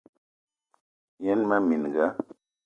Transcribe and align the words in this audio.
Yen 1.25 1.39
mmee 1.43 1.59
minga: 1.67 2.05